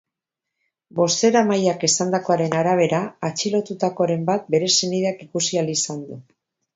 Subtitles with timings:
[0.99, 6.19] Bozeramaileak esandakoaren arabera, atxilotutakoren bat bere senideak ikusi ahal izan du.